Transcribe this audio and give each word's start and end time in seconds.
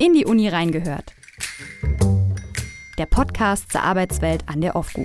In 0.00 0.14
die 0.14 0.24
Uni 0.24 0.48
reingehört. 0.48 1.12
Der 2.96 3.04
Podcast 3.04 3.70
zur 3.70 3.82
Arbeitswelt 3.82 4.44
an 4.46 4.62
der 4.62 4.74
OFGU. 4.74 5.04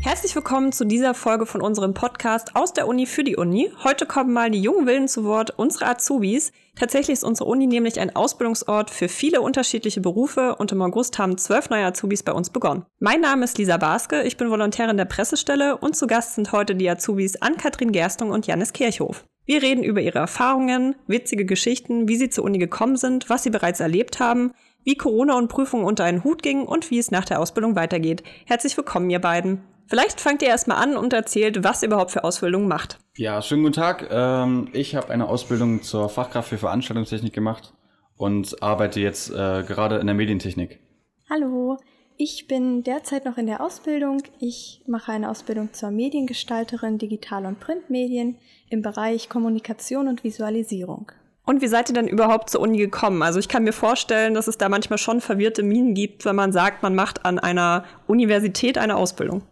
Herzlich 0.00 0.36
willkommen 0.36 0.70
zu 0.70 0.84
dieser 0.84 1.12
Folge 1.12 1.44
von 1.44 1.60
unserem 1.60 1.92
Podcast 1.92 2.54
aus 2.54 2.72
der 2.72 2.86
Uni 2.86 3.06
für 3.06 3.24
die 3.24 3.34
Uni. 3.34 3.68
Heute 3.82 4.06
kommen 4.06 4.32
mal 4.32 4.48
die 4.48 4.62
jungen 4.62 4.86
Willen 4.86 5.08
zu 5.08 5.24
Wort, 5.24 5.50
unsere 5.58 5.88
Azubis. 5.88 6.52
Tatsächlich 6.76 7.14
ist 7.14 7.24
unsere 7.24 7.48
Uni 7.50 7.66
nämlich 7.66 7.98
ein 7.98 8.14
Ausbildungsort 8.14 8.90
für 8.90 9.08
viele 9.08 9.40
unterschiedliche 9.40 10.00
Berufe 10.00 10.54
und 10.54 10.70
im 10.70 10.80
August 10.80 11.18
haben 11.18 11.36
zwölf 11.36 11.70
neue 11.70 11.86
Azubis 11.86 12.22
bei 12.22 12.32
uns 12.32 12.50
begonnen. 12.50 12.86
Mein 13.00 13.20
Name 13.20 13.44
ist 13.44 13.58
Lisa 13.58 13.76
Baske, 13.76 14.22
ich 14.22 14.36
bin 14.36 14.50
Volontärin 14.50 14.96
der 14.96 15.04
Pressestelle 15.06 15.78
und 15.78 15.96
zu 15.96 16.06
Gast 16.06 16.36
sind 16.36 16.52
heute 16.52 16.76
die 16.76 16.88
Azubis 16.88 17.34
Ann-Kathrin 17.42 17.90
Gerstung 17.90 18.30
und 18.30 18.46
Janis 18.46 18.72
Kirchhoff. 18.72 19.24
Wir 19.46 19.60
reden 19.60 19.84
über 19.84 20.00
ihre 20.00 20.20
Erfahrungen, 20.20 20.96
witzige 21.06 21.44
Geschichten, 21.44 22.08
wie 22.08 22.16
sie 22.16 22.30
zur 22.30 22.44
Uni 22.44 22.56
gekommen 22.56 22.96
sind, 22.96 23.28
was 23.28 23.42
sie 23.42 23.50
bereits 23.50 23.80
erlebt 23.80 24.18
haben, 24.18 24.52
wie 24.84 24.96
Corona 24.96 25.36
und 25.36 25.48
Prüfungen 25.48 25.84
unter 25.84 26.04
einen 26.04 26.24
Hut 26.24 26.42
gingen 26.42 26.64
und 26.64 26.90
wie 26.90 26.98
es 26.98 27.10
nach 27.10 27.26
der 27.26 27.40
Ausbildung 27.40 27.76
weitergeht. 27.76 28.22
Herzlich 28.46 28.74
willkommen, 28.74 29.10
ihr 29.10 29.20
beiden. 29.20 29.62
Vielleicht 29.86 30.18
fangt 30.22 30.40
ihr 30.40 30.48
erstmal 30.48 30.82
an 30.82 30.96
und 30.96 31.12
erzählt, 31.12 31.62
was 31.62 31.82
ihr 31.82 31.88
überhaupt 31.88 32.10
für 32.10 32.24
Ausbildung 32.24 32.68
macht. 32.68 32.98
Ja, 33.16 33.42
schönen 33.42 33.64
guten 33.64 33.74
Tag. 33.74 34.08
Ähm, 34.10 34.68
ich 34.72 34.94
habe 34.94 35.10
eine 35.10 35.28
Ausbildung 35.28 35.82
zur 35.82 36.08
Fachkraft 36.08 36.48
für 36.48 36.56
Veranstaltungstechnik 36.56 37.34
gemacht 37.34 37.74
und 38.16 38.62
arbeite 38.62 39.00
jetzt 39.00 39.28
äh, 39.28 39.62
gerade 39.62 39.98
in 39.98 40.06
der 40.06 40.14
Medientechnik. 40.14 40.80
Hallo, 41.28 41.76
ich 42.16 42.46
bin 42.46 42.84
derzeit 42.84 43.24
noch 43.24 43.38
in 43.38 43.46
der 43.46 43.60
Ausbildung. 43.60 44.22
Ich 44.38 44.82
mache 44.86 45.12
eine 45.12 45.30
Ausbildung 45.30 45.72
zur 45.72 45.90
Mediengestalterin 45.90 46.98
Digital- 46.98 47.46
und 47.46 47.60
Printmedien 47.60 48.36
im 48.70 48.82
Bereich 48.82 49.28
Kommunikation 49.28 50.08
und 50.08 50.24
Visualisierung. 50.24 51.10
Und 51.46 51.60
wie 51.60 51.68
seid 51.68 51.90
ihr 51.90 51.94
denn 51.94 52.08
überhaupt 52.08 52.48
zur 52.50 52.62
Uni 52.62 52.78
gekommen? 52.78 53.22
Also 53.22 53.38
ich 53.38 53.48
kann 53.48 53.64
mir 53.64 53.72
vorstellen, 53.72 54.32
dass 54.32 54.48
es 54.48 54.56
da 54.56 54.68
manchmal 54.68 54.98
schon 54.98 55.20
verwirrte 55.20 55.62
Minen 55.62 55.94
gibt, 55.94 56.24
wenn 56.24 56.36
man 56.36 56.52
sagt, 56.52 56.82
man 56.82 56.94
macht 56.94 57.26
an 57.26 57.38
einer 57.38 57.84
Universität 58.06 58.78
eine 58.78 58.96
Ausbildung. 58.96 59.42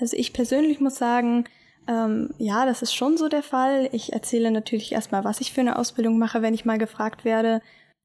Also 0.00 0.16
ich 0.16 0.32
persönlich 0.32 0.80
muss 0.80 0.96
sagen, 0.96 1.44
ähm, 1.88 2.30
ja, 2.38 2.64
das 2.64 2.80
ist 2.80 2.94
schon 2.94 3.16
so 3.18 3.28
der 3.28 3.42
Fall. 3.42 3.88
Ich 3.92 4.12
erzähle 4.12 4.50
natürlich 4.50 4.92
erstmal, 4.92 5.24
was 5.24 5.40
ich 5.40 5.52
für 5.52 5.60
eine 5.60 5.78
Ausbildung 5.78 6.18
mache, 6.18 6.40
wenn 6.40 6.54
ich 6.54 6.64
mal 6.64 6.78
gefragt 6.78 7.24
werde. 7.24 7.60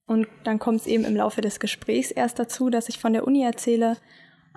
Und 0.07 0.27
dann 0.43 0.57
kommt 0.57 0.81
es 0.81 0.87
eben 0.87 1.03
im 1.05 1.15
Laufe 1.15 1.41
des 1.41 1.59
Gesprächs 1.59 2.11
erst 2.11 2.39
dazu, 2.39 2.69
dass 2.69 2.89
ich 2.89 2.97
von 2.97 3.13
der 3.13 3.27
Uni 3.27 3.43
erzähle. 3.43 3.97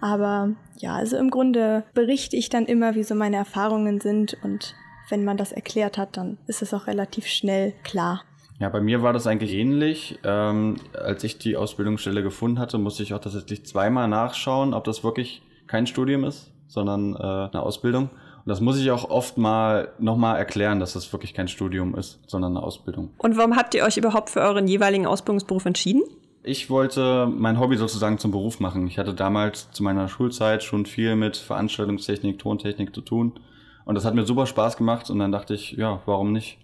Aber 0.01 0.51
ja, 0.79 0.95
also 0.95 1.17
im 1.17 1.31
Grunde 1.31 1.85
berichte 1.93 2.37
ich 2.37 2.49
dann 2.49 2.67
immer, 2.67 2.95
wie 2.95 3.03
so 3.03 3.15
meine 3.15 3.37
Erfahrungen 3.37 4.01
sind. 4.01 4.39
Und 4.43 4.75
wenn 5.09 5.25
man 5.25 5.37
das 5.37 5.53
erklärt 5.53 5.99
hat, 5.99 6.17
dann 6.17 6.39
ist 6.47 6.63
es 6.63 6.73
auch 6.73 6.87
relativ 6.87 7.27
schnell 7.27 7.75
klar. 7.83 8.23
Ja, 8.61 8.69
bei 8.69 8.81
mir 8.81 9.03
war 9.03 9.13
das 9.13 9.27
eigentlich 9.27 9.53
ähnlich. 9.53 10.19
Ähm, 10.25 10.77
als 10.95 11.25
ich 11.25 11.39
die 11.39 11.57
Ausbildungsstelle 11.57 12.23
gefunden 12.23 12.59
hatte, 12.59 12.79
musste 12.79 13.03
ich 13.03 13.13
auch 13.13 13.21
tatsächlich 13.21 13.67
zweimal 13.67 14.07
nachschauen, 14.09 14.73
ob 14.73 14.85
das 14.85 15.03
wirklich 15.03 15.43
kein 15.67 15.87
Studium 15.87 16.25
ist 16.25 16.53
sondern 16.71 17.15
äh, 17.15 17.19
eine 17.19 17.63
Ausbildung. 17.63 18.11
Das 18.51 18.61
muss 18.61 18.81
ich 18.81 18.91
auch 18.91 19.09
oft 19.09 19.39
mal 19.39 19.93
nochmal 20.01 20.37
erklären, 20.37 20.81
dass 20.81 20.95
das 20.95 21.13
wirklich 21.13 21.35
kein 21.35 21.47
Studium 21.47 21.95
ist, 21.95 22.19
sondern 22.27 22.57
eine 22.57 22.67
Ausbildung. 22.67 23.11
Und 23.19 23.37
warum 23.37 23.55
habt 23.57 23.77
ihr 23.77 23.85
euch 23.85 23.97
überhaupt 23.97 24.29
für 24.29 24.41
euren 24.41 24.67
jeweiligen 24.67 25.07
Ausbildungsberuf 25.07 25.67
entschieden? 25.67 26.03
Ich 26.43 26.69
wollte 26.69 27.29
mein 27.33 27.61
Hobby 27.61 27.77
sozusagen 27.77 28.19
zum 28.19 28.33
Beruf 28.33 28.59
machen. 28.59 28.89
Ich 28.89 28.99
hatte 28.99 29.15
damals 29.15 29.71
zu 29.71 29.85
meiner 29.85 30.09
Schulzeit 30.09 30.65
schon 30.65 30.85
viel 30.85 31.15
mit 31.15 31.37
Veranstaltungstechnik, 31.37 32.41
Tontechnik 32.41 32.93
zu 32.93 33.03
tun. 33.03 33.39
Und 33.85 33.95
das 33.95 34.05
hat 34.05 34.17
mir 34.17 34.27
super 34.27 34.47
Spaß 34.47 34.77
gemacht 34.77 35.11
und 35.11 35.21
dann 35.21 35.31
dachte 35.31 35.55
ich, 35.55 35.71
ja, 35.71 36.03
warum 36.07 36.33
nicht? 36.33 36.59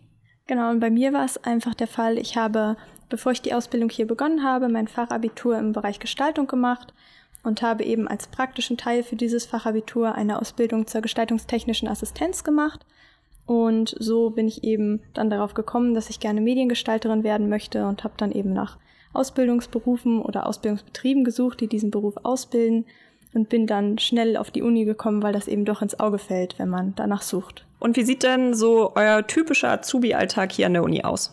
Genau, 0.48 0.70
und 0.70 0.80
bei 0.80 0.90
mir 0.90 1.12
war 1.12 1.24
es 1.24 1.38
einfach 1.44 1.74
der 1.74 1.86
Fall, 1.86 2.18
ich 2.18 2.36
habe, 2.36 2.76
bevor 3.08 3.30
ich 3.30 3.42
die 3.42 3.54
Ausbildung 3.54 3.90
hier 3.90 4.08
begonnen 4.08 4.42
habe, 4.42 4.68
mein 4.68 4.88
Fachabitur 4.88 5.56
im 5.56 5.72
Bereich 5.72 6.00
Gestaltung 6.00 6.48
gemacht 6.48 6.92
und 7.47 7.62
habe 7.62 7.84
eben 7.84 8.08
als 8.08 8.27
praktischen 8.27 8.76
Teil 8.76 9.04
für 9.04 9.15
dieses 9.15 9.47
Fachabitur 9.47 10.16
eine 10.16 10.41
Ausbildung 10.41 10.87
zur 10.88 11.00
gestaltungstechnischen 11.00 11.87
Assistenz 11.87 12.43
gemacht. 12.43 12.84
Und 13.47 13.94
so 14.00 14.31
bin 14.31 14.48
ich 14.48 14.65
eben 14.65 15.00
dann 15.15 15.31
darauf 15.31 15.54
gekommen, 15.54 15.94
dass 15.94 16.10
ich 16.10 16.19
gerne 16.19 16.41
Mediengestalterin 16.41 17.22
werden 17.22 17.48
möchte 17.48 17.87
und 17.87 18.03
habe 18.03 18.15
dann 18.16 18.32
eben 18.32 18.53
nach 18.53 18.78
Ausbildungsberufen 19.12 20.20
oder 20.20 20.47
Ausbildungsbetrieben 20.47 21.22
gesucht, 21.22 21.60
die 21.60 21.69
diesen 21.69 21.93
Beruf 21.93 22.16
ausbilden 22.25 22.84
und 23.32 23.49
bin 23.49 23.69
dann 23.69 23.99
schnell 23.99 24.37
auf 24.37 24.50
die 24.50 24.62
Uni 24.62 24.84
gekommen, 24.84 25.22
weil 25.22 25.32
das 25.32 25.47
eben 25.47 25.65
doch 25.65 25.82
ins 25.82 26.00
Auge 26.00 26.19
fällt, 26.19 26.59
wenn 26.59 26.69
man 26.69 26.94
danach 26.97 27.22
sucht. 27.22 27.65
Und 27.78 27.97
wie 27.97 28.03
sieht 28.03 28.25
denn 28.25 28.54
so 28.54 28.93
euer 28.97 29.25
typischer 29.25 29.70
Azubi-Alltag 29.70 30.50
hier 30.50 30.66
an 30.66 30.72
der 30.72 30.82
Uni 30.82 31.04
aus? 31.04 31.32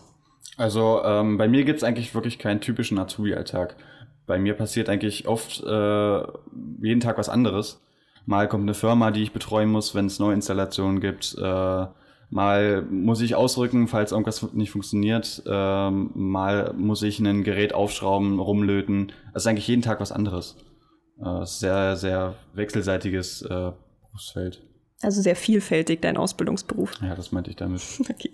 Also 0.57 1.01
ähm, 1.03 1.39
bei 1.39 1.47
mir 1.47 1.63
gibt 1.63 1.77
es 1.77 1.83
eigentlich 1.83 2.13
wirklich 2.13 2.37
keinen 2.37 2.61
typischen 2.61 2.99
Azubi-Alltag 2.99 3.75
bei 4.25 4.37
mir 4.37 4.53
passiert 4.53 4.89
eigentlich 4.89 5.27
oft 5.27 5.63
äh, 5.63 6.23
jeden 6.81 6.99
Tag 6.99 7.17
was 7.17 7.29
anderes. 7.29 7.81
Mal 8.25 8.47
kommt 8.47 8.63
eine 8.63 8.73
Firma, 8.73 9.11
die 9.11 9.23
ich 9.23 9.33
betreuen 9.33 9.69
muss, 9.69 9.95
wenn 9.95 10.05
es 10.05 10.19
Neuinstallationen 10.19 11.01
gibt. 11.01 11.35
Äh, 11.37 11.85
mal 12.29 12.81
muss 12.89 13.21
ich 13.21 13.35
ausrücken, 13.35 13.87
falls 13.87 14.11
irgendwas 14.11 14.53
nicht 14.53 14.71
funktioniert. 14.71 15.43
Äh, 15.45 15.91
mal 15.91 16.73
muss 16.77 17.03
ich 17.03 17.19
ein 17.19 17.43
Gerät 17.43 17.73
aufschrauben, 17.73 18.39
rumlöten. 18.39 19.11
Es 19.33 19.43
ist 19.43 19.47
eigentlich 19.47 19.67
jeden 19.67 19.81
Tag 19.81 19.99
was 19.99 20.11
anderes. 20.11 20.55
Äh, 21.23 21.45
sehr, 21.45 21.97
sehr 21.97 22.35
wechselseitiges 22.53 23.41
äh, 23.43 23.71
Berufsfeld. 24.01 24.63
Also 25.01 25.21
sehr 25.21 25.35
vielfältig 25.35 26.01
dein 26.01 26.15
Ausbildungsberuf. 26.15 26.91
Ja, 27.01 27.13
das 27.15 27.33
meinte 27.33 27.49
ich 27.49 27.57
damit. 27.57 27.81
okay. 28.09 28.31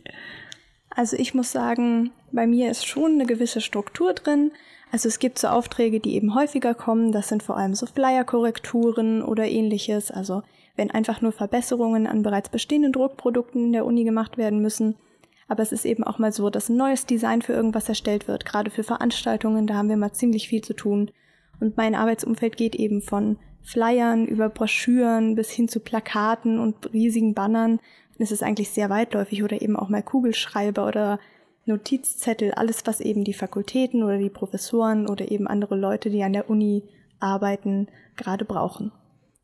Also 0.92 1.18
ich 1.18 1.34
muss 1.34 1.52
sagen, 1.52 2.12
bei 2.32 2.46
mir 2.46 2.70
ist 2.70 2.86
schon 2.86 3.14
eine 3.14 3.26
gewisse 3.26 3.62
Struktur 3.62 4.14
drin. 4.14 4.52
Also 4.92 5.08
es 5.08 5.20
gibt 5.20 5.38
so 5.38 5.48
Aufträge, 5.48 6.00
die 6.00 6.16
eben 6.16 6.34
häufiger 6.34 6.74
kommen. 6.74 7.12
Das 7.12 7.28
sind 7.28 7.44
vor 7.44 7.58
allem 7.58 7.76
so 7.76 7.86
Flyer-Korrekturen 7.86 9.22
oder 9.22 9.48
ähnliches. 9.48 10.12
Also 10.12 10.42
wenn 10.76 10.92
einfach 10.92 11.22
nur 11.22 11.32
Verbesserungen 11.32 12.08
an 12.08 12.24
bereits 12.24 12.50
bestehenden 12.50 12.92
Druckprodukten 12.94 13.66
in 13.66 13.74
der 13.74 13.86
Uni 13.86 14.04
gemacht 14.04 14.38
werden 14.38 14.62
müssen. 14.62 14.96
Aber 15.48 15.64
es 15.64 15.72
ist 15.72 15.86
eben 15.86 16.04
auch 16.04 16.20
mal 16.20 16.32
so, 16.32 16.50
dass 16.50 16.70
ein 16.70 16.78
neues 16.78 17.06
Design 17.06 17.42
für 17.42 17.54
irgendwas 17.54 17.90
erstellt 17.90 18.28
wird. 18.28 18.46
Gerade 18.46 18.72
für 18.72 18.84
Veranstaltungen, 18.84 19.68
da 19.68 19.76
haben 19.76 19.90
wir 19.90 19.98
mal 19.98 20.14
ziemlich 20.14 20.48
viel 20.48 20.62
zu 20.62 20.74
tun. 20.74 21.12
Und 21.60 21.76
mein 21.76 21.96
Arbeitsumfeld 21.96 22.56
geht 22.56 22.76
eben 22.76 23.02
von 23.02 23.38
Flyern 23.62 24.26
über 24.26 24.50
Broschüren 24.50 25.36
bis 25.36 25.52
hin 25.52 25.68
zu 25.68 25.80
Plakaten 25.80 26.60
und 26.60 26.94
riesigen 26.94 27.34
Bannern. 27.34 27.80
Es 28.18 28.32
ist 28.32 28.44
eigentlich 28.44 28.70
sehr 28.70 28.90
weitläufig 28.90 29.44
oder 29.44 29.62
eben 29.62 29.76
auch 29.76 29.90
mal 29.90 30.04
Kugelschreiber 30.04 30.88
oder 30.88 31.20
Notizzettel, 31.70 32.52
alles, 32.54 32.86
was 32.86 33.00
eben 33.00 33.24
die 33.24 33.34
Fakultäten 33.34 34.04
oder 34.04 34.18
die 34.18 34.30
Professoren 34.30 35.08
oder 35.08 35.32
eben 35.32 35.48
andere 35.48 35.76
Leute, 35.76 36.10
die 36.10 36.24
an 36.24 36.34
der 36.34 36.50
Uni 36.50 36.84
arbeiten, 37.20 37.88
gerade 38.18 38.46
brauchen. 38.46 38.92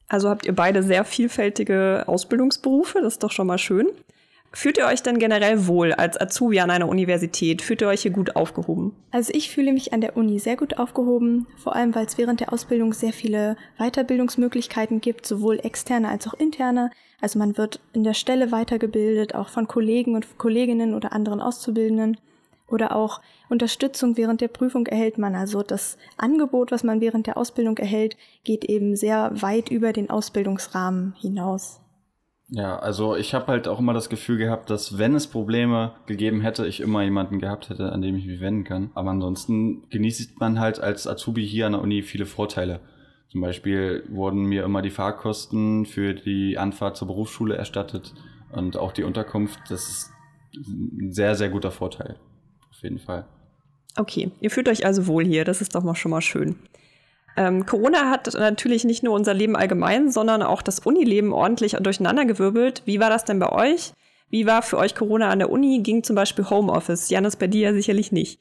Also 0.08 0.30
habt 0.30 0.46
ihr 0.46 0.54
beide 0.54 0.84
sehr 0.84 1.06
vielfältige 1.06 2.04
Ausbildungsberufe, 2.08 3.02
das 3.02 3.14
ist 3.14 3.24
doch 3.24 3.32
schon 3.32 3.48
mal 3.48 3.58
schön. 3.58 3.88
Fühlt 4.56 4.78
ihr 4.78 4.86
euch 4.86 5.04
denn 5.04 5.20
generell 5.20 5.68
wohl 5.68 5.92
als 5.92 6.20
Azubi 6.20 6.62
an 6.62 6.72
einer 6.72 6.88
Universität? 6.88 7.62
Fühlt 7.62 7.82
ihr 7.82 7.90
euch 7.90 8.04
hier 8.04 8.12
gut 8.12 8.38
aufgehoben? 8.38 8.96
Also 9.12 9.34
ich 9.36 9.52
fühle 9.52 9.74
mich 9.74 9.92
an 9.92 10.00
der 10.00 10.16
Uni 10.16 10.40
sehr 10.40 10.56
gut 10.56 10.78
aufgehoben, 10.78 11.46
vor 11.58 11.76
allem 11.76 11.94
weil 11.94 12.06
es 12.06 12.18
während 12.18 12.40
der 12.40 12.54
Ausbildung 12.54 12.94
sehr 12.94 13.12
viele 13.12 13.58
Weiterbildungsmöglichkeiten 13.78 15.02
gibt, 15.02 15.26
sowohl 15.26 15.60
externe 15.60 16.08
als 16.08 16.26
auch 16.26 16.34
interne. 16.36 16.90
Also 17.20 17.38
man 17.38 17.58
wird 17.58 17.82
in 17.92 18.06
der 18.06 18.14
Stelle 18.14 18.54
weitergebildet, 18.54 19.36
auch 19.36 19.50
von 19.50 19.68
Kollegen 19.68 20.16
und 20.16 20.38
Kolleginnen 20.38 20.94
oder 20.94 21.12
anderen 21.12 21.42
Auszubildenden. 21.42 22.18
Oder 22.70 22.96
auch 22.96 23.20
Unterstützung 23.50 24.16
während 24.16 24.40
der 24.40 24.48
Prüfung 24.48 24.88
erhält 24.88 25.18
man. 25.18 25.36
Also 25.36 25.64
das 25.64 25.98
Angebot, 26.16 26.72
was 26.72 26.86
man 26.86 27.02
während 27.02 27.28
der 27.28 27.36
Ausbildung 27.36 27.78
erhält, 27.78 28.16
geht 28.46 28.64
eben 28.64 28.96
sehr 28.96 29.32
weit 29.42 29.70
über 29.70 29.92
den 29.92 30.10
Ausbildungsrahmen 30.10 31.14
hinaus. 31.20 31.82
Ja, 32.50 32.78
also 32.78 33.16
ich 33.16 33.34
habe 33.34 33.48
halt 33.48 33.68
auch 33.68 33.80
immer 33.80 33.94
das 33.94 34.10
Gefühl 34.10 34.38
gehabt, 34.38 34.70
dass 34.70 35.00
wenn 35.00 35.16
es 35.16 35.28
Probleme 35.28 35.94
gegeben 36.06 36.42
hätte, 36.42 36.68
ich 36.68 36.80
immer 36.80 37.04
jemanden 37.04 37.40
gehabt 37.40 37.70
hätte, 37.70 37.92
an 37.92 38.02
dem 38.02 38.16
ich 38.16 38.26
mich 38.26 38.40
wenden 38.40 38.64
kann. 38.64 38.92
Aber 38.94 39.10
ansonsten 39.10 39.90
genießt 39.90 40.40
man 40.40 40.60
halt 40.60 40.80
als 40.80 41.08
Azubi 41.08 41.46
hier 41.46 41.66
an 41.66 41.72
der 41.72 41.82
Uni 41.82 42.04
viele 42.04 42.28
Vorteile. 42.28 42.82
Zum 43.32 43.42
Beispiel 43.42 44.04
wurden 44.10 44.44
mir 44.44 44.64
immer 44.64 44.84
die 44.84 44.92
Fahrkosten 44.92 45.86
für 45.86 46.14
die 46.14 46.58
Anfahrt 46.58 46.98
zur 46.98 47.08
Berufsschule 47.08 47.56
erstattet 47.56 48.14
und 48.52 48.78
auch 48.78 48.92
die 48.92 49.04
Unterkunft. 49.04 49.60
Das 49.70 49.90
ist 49.90 50.12
ein 50.56 51.12
sehr, 51.12 51.36
sehr 51.36 51.50
guter 51.50 51.72
Vorteil. 51.72 52.16
Auf 52.70 52.84
jeden 52.84 53.00
Fall. 53.00 53.26
Okay, 53.98 54.32
ihr 54.40 54.52
fühlt 54.52 54.70
euch 54.70 54.86
also 54.86 55.08
wohl 55.08 55.26
hier. 55.26 55.46
Das 55.46 55.62
ist 55.62 55.74
doch 55.74 55.84
mal 55.84 55.96
schon 55.96 56.12
mal 56.12 56.22
schön. 56.22 56.58
Ähm, 57.38 57.66
Corona 57.66 58.10
hat 58.10 58.34
natürlich 58.34 58.86
nicht 58.86 59.04
nur 59.04 59.14
unser 59.14 59.34
Leben 59.34 59.56
allgemein, 59.56 60.12
sondern 60.12 60.42
auch 60.42 60.62
das 60.62 60.80
Unileben 60.80 61.34
ordentlich 61.34 61.74
durcheinandergewirbelt. 61.74 62.84
Wie 62.86 63.00
war 63.00 63.10
das 63.10 63.26
denn 63.26 63.40
bei 63.40 63.52
euch? 63.52 63.94
Wie 64.30 64.46
war 64.46 64.62
für 64.62 64.78
euch 64.78 64.96
Corona 64.96 65.30
an 65.30 65.40
der 65.40 65.50
Uni? 65.50 65.82
Ging 65.82 66.04
zum 66.04 66.16
Beispiel 66.16 66.50
Homeoffice? 66.50 67.10
Janis, 67.10 67.36
bei 67.36 67.48
dir 67.48 67.70
ja 67.70 67.74
sicherlich 67.74 68.12
nicht. 68.12 68.40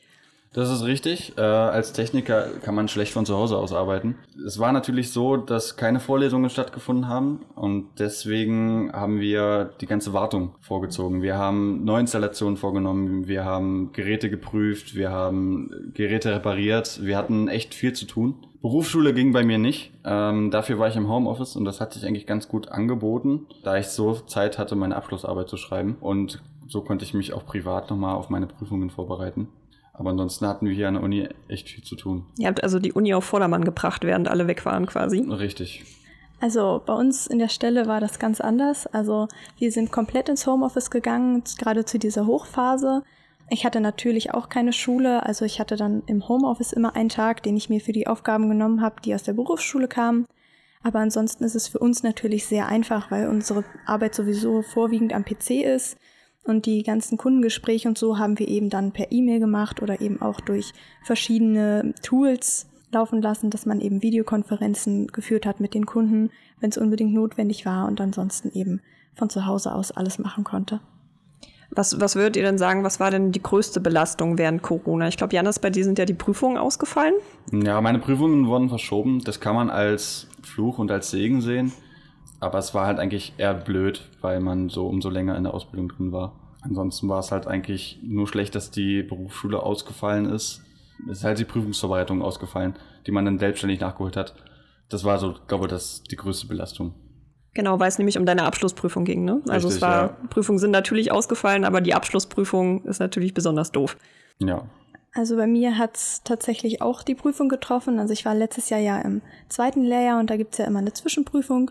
Das 0.54 0.70
ist 0.70 0.84
richtig. 0.84 1.36
Äh, 1.36 1.40
als 1.40 1.92
Techniker 1.92 2.46
kann 2.62 2.76
man 2.76 2.86
schlecht 2.86 3.12
von 3.12 3.26
zu 3.26 3.36
Hause 3.36 3.58
aus 3.58 3.72
arbeiten. 3.72 4.14
Es 4.46 4.60
war 4.60 4.72
natürlich 4.72 5.10
so, 5.10 5.36
dass 5.36 5.76
keine 5.76 5.98
Vorlesungen 5.98 6.48
stattgefunden 6.48 7.08
haben 7.08 7.44
und 7.56 7.88
deswegen 7.98 8.92
haben 8.92 9.18
wir 9.18 9.72
die 9.80 9.86
ganze 9.86 10.12
Wartung 10.12 10.54
vorgezogen. 10.60 11.22
Wir 11.22 11.36
haben 11.36 11.84
Neuinstallationen 11.84 12.56
vorgenommen, 12.56 13.26
wir 13.26 13.44
haben 13.44 13.90
Geräte 13.92 14.30
geprüft, 14.30 14.94
wir 14.94 15.10
haben 15.10 15.92
Geräte 15.92 16.32
repariert. 16.32 17.00
Wir 17.02 17.16
hatten 17.16 17.48
echt 17.48 17.74
viel 17.74 17.92
zu 17.92 18.06
tun. 18.06 18.36
Berufsschule 18.64 19.12
ging 19.12 19.34
bei 19.34 19.44
mir 19.44 19.58
nicht. 19.58 19.92
Ähm, 20.06 20.50
dafür 20.50 20.78
war 20.78 20.88
ich 20.88 20.96
im 20.96 21.06
Homeoffice 21.06 21.54
und 21.54 21.66
das 21.66 21.82
hat 21.82 21.92
sich 21.92 22.06
eigentlich 22.06 22.26
ganz 22.26 22.48
gut 22.48 22.70
angeboten, 22.70 23.46
da 23.62 23.76
ich 23.76 23.88
so 23.88 24.14
Zeit 24.14 24.58
hatte, 24.58 24.74
meine 24.74 24.96
Abschlussarbeit 24.96 25.50
zu 25.50 25.58
schreiben. 25.58 25.98
Und 26.00 26.42
so 26.66 26.80
konnte 26.80 27.04
ich 27.04 27.12
mich 27.12 27.34
auch 27.34 27.44
privat 27.44 27.90
nochmal 27.90 28.14
auf 28.14 28.30
meine 28.30 28.46
Prüfungen 28.46 28.88
vorbereiten. 28.88 29.48
Aber 29.92 30.08
ansonsten 30.08 30.46
hatten 30.46 30.64
wir 30.64 30.72
hier 30.72 30.88
an 30.88 30.94
der 30.94 31.02
Uni 31.02 31.28
echt 31.46 31.68
viel 31.68 31.84
zu 31.84 31.94
tun. 31.94 32.24
Ihr 32.38 32.48
habt 32.48 32.62
also 32.62 32.78
die 32.78 32.94
Uni 32.94 33.12
auf 33.12 33.24
Vordermann 33.24 33.66
gebracht, 33.66 34.02
während 34.02 34.28
alle 34.28 34.46
weg 34.46 34.64
waren 34.64 34.86
quasi. 34.86 35.20
Richtig. 35.20 35.84
Also 36.40 36.80
bei 36.86 36.94
uns 36.94 37.26
in 37.26 37.38
der 37.38 37.50
Stelle 37.50 37.86
war 37.86 38.00
das 38.00 38.18
ganz 38.18 38.40
anders. 38.40 38.86
Also 38.86 39.28
wir 39.58 39.72
sind 39.72 39.92
komplett 39.92 40.30
ins 40.30 40.46
Homeoffice 40.46 40.90
gegangen, 40.90 41.42
gerade 41.58 41.84
zu 41.84 41.98
dieser 41.98 42.26
Hochphase. 42.26 43.02
Ich 43.50 43.64
hatte 43.64 43.80
natürlich 43.80 44.32
auch 44.32 44.48
keine 44.48 44.72
Schule, 44.72 45.24
also 45.24 45.44
ich 45.44 45.60
hatte 45.60 45.76
dann 45.76 46.02
im 46.06 46.28
Homeoffice 46.28 46.72
immer 46.72 46.96
einen 46.96 47.10
Tag, 47.10 47.42
den 47.42 47.56
ich 47.56 47.68
mir 47.68 47.80
für 47.80 47.92
die 47.92 48.06
Aufgaben 48.06 48.48
genommen 48.48 48.80
habe, 48.80 49.02
die 49.02 49.14
aus 49.14 49.22
der 49.22 49.34
Berufsschule 49.34 49.86
kamen. 49.86 50.26
Aber 50.82 50.98
ansonsten 50.98 51.44
ist 51.44 51.54
es 51.54 51.68
für 51.68 51.78
uns 51.78 52.02
natürlich 52.02 52.46
sehr 52.46 52.68
einfach, 52.68 53.10
weil 53.10 53.28
unsere 53.28 53.64
Arbeit 53.86 54.14
sowieso 54.14 54.62
vorwiegend 54.62 55.12
am 55.12 55.24
PC 55.24 55.62
ist 55.64 55.96
und 56.44 56.66
die 56.66 56.82
ganzen 56.82 57.16
Kundengespräche 57.16 57.88
und 57.88 57.98
so 57.98 58.18
haben 58.18 58.38
wir 58.38 58.48
eben 58.48 58.70
dann 58.70 58.92
per 58.92 59.10
E-Mail 59.10 59.40
gemacht 59.40 59.82
oder 59.82 60.00
eben 60.00 60.20
auch 60.20 60.40
durch 60.40 60.72
verschiedene 61.02 61.94
Tools 62.02 62.66
laufen 62.92 63.20
lassen, 63.20 63.50
dass 63.50 63.66
man 63.66 63.80
eben 63.80 64.02
Videokonferenzen 64.02 65.08
geführt 65.08 65.46
hat 65.46 65.60
mit 65.60 65.74
den 65.74 65.86
Kunden, 65.86 66.30
wenn 66.60 66.70
es 66.70 66.78
unbedingt 66.78 67.12
notwendig 67.12 67.66
war 67.66 67.86
und 67.86 68.00
ansonsten 68.00 68.50
eben 68.52 68.80
von 69.14 69.30
zu 69.30 69.46
Hause 69.46 69.74
aus 69.74 69.90
alles 69.90 70.18
machen 70.18 70.44
konnte. 70.44 70.80
Was, 71.74 72.00
was 72.00 72.14
würdet 72.14 72.36
ihr 72.36 72.44
denn 72.44 72.58
sagen, 72.58 72.84
was 72.84 73.00
war 73.00 73.10
denn 73.10 73.32
die 73.32 73.42
größte 73.42 73.80
Belastung 73.80 74.38
während 74.38 74.62
Corona? 74.62 75.08
Ich 75.08 75.16
glaube, 75.16 75.34
Janis, 75.34 75.58
bei 75.58 75.70
dir 75.70 75.84
sind 75.84 75.98
ja 75.98 76.04
die 76.04 76.14
Prüfungen 76.14 76.56
ausgefallen. 76.56 77.14
Ja, 77.50 77.80
meine 77.80 77.98
Prüfungen 77.98 78.46
wurden 78.46 78.68
verschoben. 78.68 79.20
Das 79.24 79.40
kann 79.40 79.56
man 79.56 79.70
als 79.70 80.28
Fluch 80.42 80.78
und 80.78 80.90
als 80.90 81.10
Segen 81.10 81.40
sehen. 81.40 81.72
Aber 82.38 82.58
es 82.58 82.74
war 82.74 82.86
halt 82.86 82.98
eigentlich 82.98 83.34
eher 83.38 83.54
blöd, 83.54 84.08
weil 84.20 84.40
man 84.40 84.68
so 84.68 84.86
umso 84.86 85.08
länger 85.08 85.36
in 85.36 85.44
der 85.44 85.54
Ausbildung 85.54 85.88
drin 85.88 86.12
war. 86.12 86.38
Ansonsten 86.60 87.08
war 87.08 87.18
es 87.18 87.32
halt 87.32 87.46
eigentlich 87.46 87.98
nur 88.02 88.28
schlecht, 88.28 88.54
dass 88.54 88.70
die 88.70 89.02
Berufsschule 89.02 89.62
ausgefallen 89.62 90.26
ist. 90.26 90.62
Es 91.10 91.18
ist 91.18 91.24
halt 91.24 91.38
die 91.38 91.44
Prüfungsvorbereitung 91.44 92.22
ausgefallen, 92.22 92.74
die 93.06 93.10
man 93.10 93.24
dann 93.24 93.38
selbstständig 93.38 93.80
nachgeholt 93.80 94.16
hat. 94.16 94.34
Das 94.88 95.04
war 95.04 95.18
so, 95.18 95.34
glaube 95.48 95.66
ich, 95.66 96.02
die 96.04 96.16
größte 96.16 96.46
Belastung. 96.46 96.94
Genau, 97.54 97.78
weil 97.78 97.88
es 97.88 97.98
nämlich 97.98 98.18
um 98.18 98.26
deine 98.26 98.44
Abschlussprüfung 98.44 99.04
ging, 99.04 99.24
ne? 99.24 99.40
Also 99.48 99.68
Richtig, 99.68 99.76
es 99.76 99.82
war, 99.82 100.02
ja. 100.02 100.16
Prüfungen 100.28 100.58
sind 100.58 100.72
natürlich 100.72 101.12
ausgefallen, 101.12 101.64
aber 101.64 101.80
die 101.80 101.94
Abschlussprüfung 101.94 102.84
ist 102.84 102.98
natürlich 102.98 103.32
besonders 103.32 103.70
doof. 103.70 103.96
Ja. 104.40 104.66
Also 105.14 105.36
bei 105.36 105.46
mir 105.46 105.78
hat's 105.78 106.22
tatsächlich 106.24 106.82
auch 106.82 107.04
die 107.04 107.14
Prüfung 107.14 107.48
getroffen. 107.48 108.00
Also 108.00 108.12
ich 108.12 108.24
war 108.24 108.34
letztes 108.34 108.68
Jahr 108.68 108.80
ja 108.80 109.00
im 109.00 109.22
zweiten 109.48 109.84
Lehrjahr 109.84 110.18
und 110.18 110.28
da 110.28 110.36
gibt's 110.36 110.58
ja 110.58 110.64
immer 110.64 110.80
eine 110.80 110.92
Zwischenprüfung, 110.92 111.70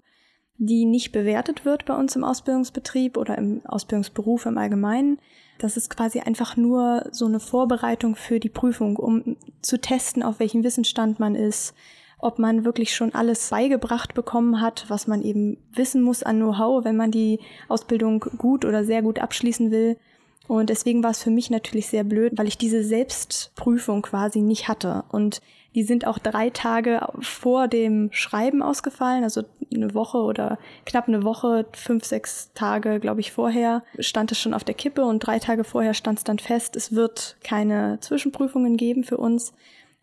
die 0.58 0.86
nicht 0.86 1.12
bewertet 1.12 1.66
wird 1.66 1.84
bei 1.84 1.96
uns 1.96 2.16
im 2.16 2.24
Ausbildungsbetrieb 2.24 3.18
oder 3.18 3.38
im 3.38 3.62
Ausbildungsberuf 3.66 4.46
im 4.46 4.58
Allgemeinen. 4.58 5.20
Das 5.60 5.76
ist 5.76 5.90
quasi 5.90 6.22
einfach 6.22 6.56
nur 6.56 7.08
so 7.12 7.26
eine 7.26 7.42
Vorbereitung 7.42 8.16
für 8.16 8.40
die 8.40 8.50
Prüfung, 8.50 8.96
um 8.96 9.36
zu 9.62 9.80
testen, 9.80 10.24
auf 10.24 10.40
welchem 10.40 10.64
Wissensstand 10.64 11.20
man 11.20 11.36
ist, 11.36 11.74
ob 12.24 12.40
man 12.40 12.66
wirklich 12.66 12.96
schon 12.96 13.14
alles 13.14 13.50
beigebracht 13.50 14.14
bekommen 14.14 14.62
hat, 14.62 14.86
was 14.88 15.08
man 15.08 15.22
eben 15.22 15.58
wissen 15.74 16.02
muss 16.02 16.24
an 16.24 16.38
Know-how, 16.38 16.84
wenn 16.86 16.96
man 16.96 17.12
die 17.12 17.40
Ausbildung 17.68 18.20
gut 18.38 18.66
oder 18.66 18.86
sehr 18.86 19.02
gut 19.02 19.20
abschließen 19.20 19.72
will. 19.72 19.98
Und 20.48 20.70
deswegen 20.70 21.04
war 21.04 21.12
es 21.12 21.24
für 21.24 21.30
mich 21.30 21.50
natürlich 21.50 21.88
sehr 21.88 22.04
blöd, 22.04 22.34
weil 22.36 22.48
ich 22.48 22.58
diese 22.58 22.84
Selbstprüfung 22.84 24.02
quasi 24.02 24.42
nicht 24.42 24.68
hatte. 24.68 25.04
Und 25.10 25.42
die 25.76 25.84
sind 25.84 26.06
auch 26.06 26.20
drei 26.20 26.50
Tage 26.50 27.08
vor 27.20 27.68
dem 27.68 28.10
Schreiben 28.12 28.62
ausgefallen, 28.62 29.24
also 29.24 29.44
eine 29.74 29.94
Woche 29.94 30.20
oder 30.20 30.60
knapp 30.86 31.08
eine 31.08 31.24
Woche, 31.24 31.66
fünf, 31.74 32.06
sechs 32.06 32.52
Tage, 32.54 33.00
glaube 33.00 33.22
ich, 33.22 33.32
vorher 33.32 33.84
stand 34.00 34.32
es 34.32 34.40
schon 34.40 34.54
auf 34.54 34.64
der 34.64 34.76
Kippe 34.76 35.04
und 35.04 35.20
drei 35.20 35.40
Tage 35.40 35.64
vorher 35.64 35.94
stand 35.94 36.20
es 36.20 36.24
dann 36.24 36.40
fest, 36.40 36.76
es 36.76 36.94
wird 36.94 37.38
keine 37.44 37.98
Zwischenprüfungen 38.02 38.78
geben 38.78 39.04
für 39.04 39.18
uns, 39.18 39.54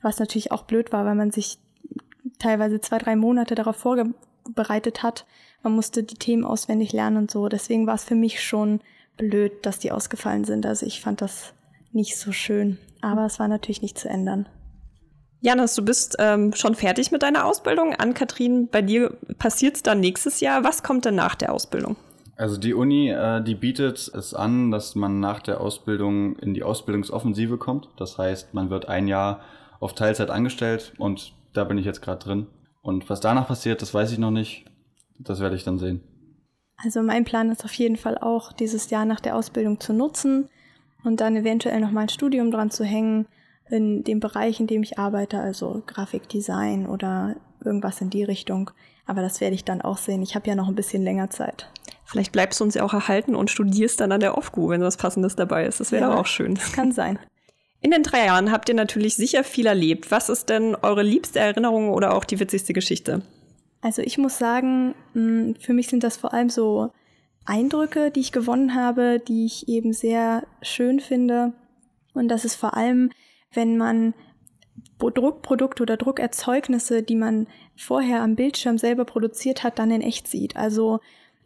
was 0.02 0.18
natürlich 0.18 0.50
auch 0.50 0.62
blöd 0.62 0.92
war, 0.92 1.04
weil 1.04 1.14
man 1.14 1.30
sich 1.30 1.58
teilweise 2.40 2.80
zwei, 2.80 2.98
drei 2.98 3.14
Monate 3.14 3.54
darauf 3.54 3.76
vorbereitet 3.76 5.02
hat. 5.04 5.26
Man 5.62 5.74
musste 5.74 6.02
die 6.02 6.16
Themen 6.16 6.44
auswendig 6.44 6.92
lernen 6.92 7.16
und 7.18 7.30
so. 7.30 7.48
Deswegen 7.48 7.86
war 7.86 7.94
es 7.94 8.04
für 8.04 8.14
mich 8.16 8.42
schon 8.42 8.80
blöd, 9.16 9.64
dass 9.64 9.78
die 9.78 9.92
ausgefallen 9.92 10.44
sind. 10.44 10.66
Also 10.66 10.86
ich 10.86 11.00
fand 11.00 11.20
das 11.20 11.52
nicht 11.92 12.16
so 12.16 12.32
schön. 12.32 12.78
Aber 13.02 13.26
es 13.26 13.38
war 13.38 13.48
natürlich 13.48 13.82
nicht 13.82 13.98
zu 13.98 14.08
ändern. 14.08 14.48
Janis, 15.42 15.74
du 15.74 15.82
bist 15.82 16.16
ähm, 16.18 16.52
schon 16.52 16.74
fertig 16.74 17.12
mit 17.12 17.22
deiner 17.22 17.46
Ausbildung. 17.46 17.94
An-Kathrin, 17.94 18.68
bei 18.70 18.82
dir 18.82 19.16
passiert's 19.38 19.82
dann 19.82 20.00
nächstes 20.00 20.40
Jahr. 20.40 20.64
Was 20.64 20.82
kommt 20.82 21.06
denn 21.06 21.14
nach 21.14 21.34
der 21.34 21.52
Ausbildung? 21.52 21.96
Also 22.36 22.58
die 22.58 22.74
Uni, 22.74 23.10
äh, 23.10 23.42
die 23.42 23.54
bietet 23.54 24.10
es 24.14 24.34
an, 24.34 24.70
dass 24.70 24.94
man 24.94 25.20
nach 25.20 25.40
der 25.40 25.60
Ausbildung 25.60 26.36
in 26.36 26.52
die 26.52 26.62
Ausbildungsoffensive 26.62 27.56
kommt. 27.56 27.88
Das 27.96 28.18
heißt, 28.18 28.52
man 28.52 28.68
wird 28.68 28.88
ein 28.88 29.08
Jahr 29.08 29.40
auf 29.78 29.94
Teilzeit 29.94 30.30
angestellt 30.30 30.92
und 30.98 31.32
da 31.52 31.64
bin 31.64 31.78
ich 31.78 31.84
jetzt 31.84 32.02
gerade 32.02 32.18
drin. 32.24 32.46
Und 32.82 33.08
was 33.10 33.20
danach 33.20 33.46
passiert, 33.48 33.82
das 33.82 33.92
weiß 33.92 34.12
ich 34.12 34.18
noch 34.18 34.30
nicht. 34.30 34.64
Das 35.18 35.40
werde 35.40 35.56
ich 35.56 35.64
dann 35.64 35.78
sehen. 35.78 36.00
Also 36.76 37.02
mein 37.02 37.24
Plan 37.24 37.50
ist 37.50 37.64
auf 37.64 37.74
jeden 37.74 37.96
Fall 37.96 38.16
auch, 38.16 38.52
dieses 38.52 38.88
Jahr 38.90 39.04
nach 39.04 39.20
der 39.20 39.36
Ausbildung 39.36 39.80
zu 39.80 39.92
nutzen 39.92 40.48
und 41.04 41.20
dann 41.20 41.36
eventuell 41.36 41.80
noch 41.80 41.90
mal 41.90 42.02
ein 42.02 42.08
Studium 42.08 42.50
dran 42.50 42.70
zu 42.70 42.84
hängen 42.84 43.26
in 43.68 44.02
dem 44.02 44.18
Bereich, 44.18 44.60
in 44.60 44.66
dem 44.66 44.82
ich 44.82 44.98
arbeite, 44.98 45.38
also 45.40 45.82
Grafikdesign 45.86 46.86
oder 46.86 47.36
irgendwas 47.64 48.00
in 48.00 48.08
die 48.10 48.24
Richtung. 48.24 48.70
Aber 49.06 49.20
das 49.20 49.40
werde 49.40 49.54
ich 49.54 49.64
dann 49.64 49.82
auch 49.82 49.98
sehen. 49.98 50.22
Ich 50.22 50.34
habe 50.34 50.48
ja 50.48 50.54
noch 50.54 50.68
ein 50.68 50.74
bisschen 50.74 51.02
länger 51.02 51.30
Zeit. 51.30 51.70
Vielleicht 52.04 52.32
bleibst 52.32 52.58
du 52.58 52.64
uns 52.64 52.74
ja 52.74 52.82
auch 52.82 52.94
erhalten 52.94 53.36
und 53.36 53.50
studierst 53.50 54.00
dann 54.00 54.10
an 54.10 54.20
der 54.20 54.36
OFGU, 54.36 54.70
wenn 54.70 54.80
was 54.80 54.96
Passendes 54.96 55.36
dabei 55.36 55.66
ist. 55.66 55.78
Das 55.80 55.92
wäre 55.92 56.10
Ja. 56.10 56.18
auch 56.18 56.26
schön. 56.26 56.54
Das 56.54 56.72
kann 56.72 56.90
sein. 56.92 57.18
In 57.80 57.90
den 57.90 58.02
drei 58.02 58.26
Jahren 58.26 58.52
habt 58.52 58.68
ihr 58.68 58.74
natürlich 58.74 59.14
sicher 59.14 59.42
viel 59.42 59.66
erlebt. 59.66 60.10
Was 60.10 60.28
ist 60.28 60.50
denn 60.50 60.76
eure 60.76 61.02
liebste 61.02 61.38
Erinnerung 61.38 61.90
oder 61.90 62.14
auch 62.14 62.24
die 62.24 62.38
witzigste 62.38 62.72
Geschichte? 62.72 63.22
Also 63.80 64.02
ich 64.02 64.18
muss 64.18 64.36
sagen, 64.36 64.94
mh, 65.14 65.54
für 65.58 65.72
mich 65.72 65.88
sind 65.88 66.04
das 66.04 66.18
vor 66.18 66.34
allem 66.34 66.50
so 66.50 66.92
Eindrücke, 67.46 68.10
die 68.10 68.20
ich 68.20 68.32
gewonnen 68.32 68.74
habe, 68.74 69.18
die 69.26 69.46
ich 69.46 69.68
eben 69.68 69.92
sehr 69.94 70.46
schön 70.60 71.00
finde. 71.00 71.54
Und 72.12 72.28
das 72.28 72.44
ist 72.44 72.56
vor 72.56 72.76
allem, 72.76 73.10
wenn 73.52 73.78
man 73.78 74.14
Druckprodukte 74.98 75.82
oder 75.82 75.96
Druckerzeugnisse, 75.96 77.02
die 77.02 77.16
man 77.16 77.46
vorher 77.76 78.20
am 78.20 78.36
Bildschirm 78.36 78.76
selber 78.76 79.06
produziert 79.06 79.62
hat, 79.62 79.78
dann 79.78 79.90
in 79.90 80.02
echt 80.02 80.28
sieht. 80.28 80.56
Also 80.56 81.00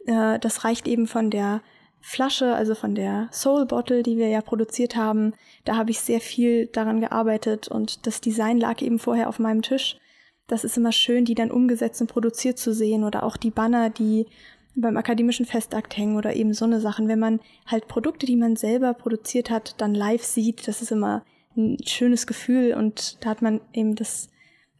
äh, 0.05 0.37
das 0.39 0.65
reicht 0.65 0.87
eben 0.87 1.07
von 1.07 1.29
der 1.31 1.61
Flasche, 2.07 2.53
also 2.53 2.75
von 2.75 2.93
der 2.93 3.29
Soul 3.31 3.65
Bottle, 3.65 4.03
die 4.03 4.17
wir 4.17 4.27
ja 4.27 4.41
produziert 4.41 4.95
haben. 4.95 5.33
Da 5.63 5.75
habe 5.75 5.89
ich 5.89 5.99
sehr 5.99 6.21
viel 6.21 6.67
daran 6.67 7.01
gearbeitet 7.01 7.67
und 7.67 8.05
das 8.05 8.21
Design 8.21 8.59
lag 8.59 8.83
eben 8.83 8.99
vorher 8.99 9.27
auf 9.27 9.39
meinem 9.39 9.63
Tisch. 9.63 9.97
Das 10.45 10.63
ist 10.63 10.77
immer 10.77 10.91
schön, 10.91 11.25
die 11.25 11.33
dann 11.33 11.49
umgesetzt 11.49 11.99
und 12.01 12.07
produziert 12.07 12.59
zu 12.59 12.75
sehen 12.75 13.03
oder 13.03 13.23
auch 13.23 13.37
die 13.37 13.49
Banner, 13.49 13.89
die 13.89 14.27
beim 14.75 14.97
akademischen 14.97 15.47
Festakt 15.47 15.97
hängen 15.97 16.15
oder 16.15 16.35
eben 16.35 16.53
so 16.53 16.65
eine 16.65 16.79
Sachen. 16.79 17.07
Wenn 17.07 17.17
man 17.17 17.39
halt 17.65 17.87
Produkte, 17.87 18.27
die 18.27 18.35
man 18.35 18.55
selber 18.55 18.93
produziert 18.93 19.49
hat, 19.49 19.73
dann 19.81 19.95
live 19.95 20.23
sieht, 20.23 20.67
das 20.67 20.83
ist 20.83 20.91
immer 20.91 21.23
ein 21.57 21.79
schönes 21.87 22.27
Gefühl 22.27 22.75
und 22.75 23.17
da 23.25 23.31
hat 23.31 23.41
man 23.41 23.61
eben 23.73 23.95
das 23.95 24.29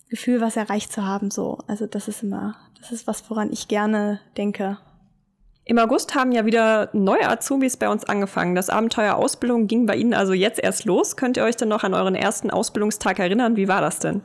Gefühl, 0.10 0.42
was 0.42 0.58
erreicht 0.58 0.94
zu 0.94 1.04
haben, 1.04 1.32
so. 1.32 1.58
Also 1.66 1.88
das 1.88 2.08
ist 2.08 2.22
immer, 2.22 2.56
das 2.80 2.92
ist 2.92 3.08
was, 3.08 3.28
woran 3.32 3.52
ich 3.52 3.68
gerne 3.68 4.20
denke. 4.38 4.78
Im 5.68 5.80
August 5.80 6.14
haben 6.14 6.32
ja 6.32 6.46
wieder 6.46 6.90
neue 6.94 7.28
Azubis 7.28 7.76
bei 7.76 7.90
uns 7.90 8.06
angefangen. 8.06 8.54
Das 8.54 8.70
Abenteuer 8.70 9.16
Ausbildung 9.16 9.66
ging 9.66 9.88
bei 9.88 9.96
Ihnen 9.96 10.14
also 10.14 10.34
jetzt 10.34 10.60
erst 10.60 10.86
los. 10.86 11.18
Könnt 11.18 11.38
ihr 11.38 11.44
euch 11.44 11.56
denn 11.56 11.70
noch 11.70 11.84
an 11.84 11.96
euren 11.96 12.14
ersten 12.14 12.52
Ausbildungstag 12.52 13.18
erinnern? 13.18 13.56
Wie 13.56 13.68
war 13.68 13.82
das 13.82 13.98
denn? 13.98 14.22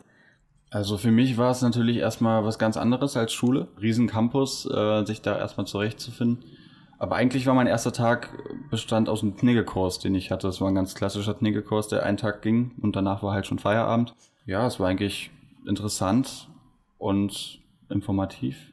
Also 0.70 0.99
für 0.99 1.11
mich 1.11 1.38
war 1.38 1.50
es 1.50 1.62
natürlich 1.62 1.97
erstmal 1.97 2.44
was 2.44 2.59
ganz 2.59 2.76
anderes 2.76 3.16
als 3.16 3.32
Schule. 3.32 3.68
Riesencampus, 3.80 4.66
äh, 4.70 5.04
sich 5.06 5.23
da 5.23 5.38
erstmal 5.38 5.66
zurechtzufinden. 5.66 6.44
Aber 6.99 7.16
eigentlich 7.16 7.47
war 7.47 7.54
mein 7.54 7.66
erster 7.66 7.92
Tag 7.92 8.28
bestand 8.70 9.09
aus 9.09 9.23
einem 9.23 9.35
Kniggelkurs, 9.35 9.99
den 9.99 10.14
ich 10.14 10.30
hatte. 10.30 10.47
Das 10.47 10.61
war 10.61 10.68
ein 10.68 10.75
ganz 10.75 10.94
klassischer 10.94 11.32
Kniggelkurs, 11.32 11.88
der 11.88 12.04
einen 12.04 12.18
Tag 12.18 12.42
ging 12.42 12.73
und 12.82 12.94
danach 12.94 13.23
war 13.23 13.32
halt 13.32 13.47
schon 13.47 13.59
Feierabend. 13.59 14.14
Ja, 14.44 14.66
es 14.66 14.78
war 14.78 14.88
eigentlich 14.88 15.30
interessant 15.66 16.50
und 16.99 17.61
informativ. 17.88 18.70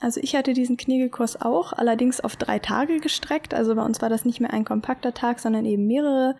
Also 0.00 0.20
ich 0.22 0.36
hatte 0.36 0.52
diesen 0.52 0.76
Kniegelkurs 0.76 1.40
auch, 1.40 1.72
allerdings 1.72 2.20
auf 2.20 2.36
drei 2.36 2.58
Tage 2.58 3.00
gestreckt. 3.00 3.52
Also 3.52 3.74
bei 3.74 3.82
uns 3.82 4.00
war 4.00 4.08
das 4.08 4.24
nicht 4.24 4.40
mehr 4.40 4.52
ein 4.52 4.64
kompakter 4.64 5.12
Tag, 5.12 5.40
sondern 5.40 5.64
eben 5.64 5.86
mehrere. 5.86 6.36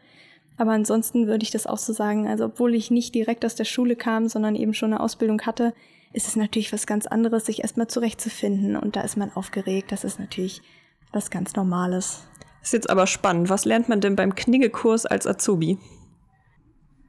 Aber 0.56 0.72
ansonsten 0.72 1.26
würde 1.26 1.42
ich 1.42 1.50
das 1.50 1.66
auch 1.66 1.78
so 1.78 1.92
sagen. 1.92 2.28
Also 2.28 2.46
obwohl 2.46 2.74
ich 2.74 2.90
nicht 2.90 3.14
direkt 3.14 3.44
aus 3.44 3.56
der 3.56 3.64
Schule 3.64 3.96
kam, 3.96 4.28
sondern 4.28 4.54
eben 4.54 4.74
schon 4.74 4.92
eine 4.92 5.00
Ausbildung 5.00 5.42
hatte, 5.42 5.74
ist 6.12 6.28
es 6.28 6.36
natürlich 6.36 6.72
was 6.72 6.86
ganz 6.86 7.06
anderes, 7.06 7.46
sich 7.46 7.60
erstmal 7.62 7.88
zurechtzufinden. 7.88 8.76
Und 8.76 8.96
da 8.96 9.00
ist 9.00 9.16
man 9.16 9.32
aufgeregt. 9.32 9.92
Das 9.92 10.04
ist 10.04 10.18
natürlich 10.20 10.62
was 11.12 11.30
ganz 11.30 11.56
Normales. 11.56 12.24
Ist 12.62 12.72
jetzt 12.72 12.90
aber 12.90 13.06
spannend. 13.06 13.50
Was 13.50 13.64
lernt 13.64 13.88
man 13.88 14.00
denn 14.00 14.16
beim 14.16 14.34
Knigge-Kurs 14.34 15.06
als 15.06 15.26
Azubi? 15.26 15.78